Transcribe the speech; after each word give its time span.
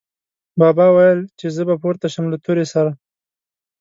بابا 0.59 0.87
ویل، 0.95 1.19
چې 1.39 1.45
زه 1.55 1.61
به 1.67 1.75
پورته 1.81 2.07
شم 2.13 2.25
له 2.31 2.37
تورې 2.45 2.65
سره 2.73 2.91